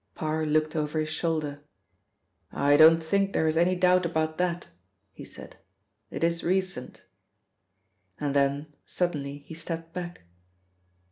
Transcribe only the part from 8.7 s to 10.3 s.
suddenly he stepped back.